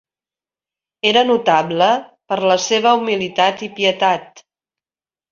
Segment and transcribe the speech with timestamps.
[1.09, 1.89] Era notable
[2.33, 4.43] per la seva humilitat i pietat.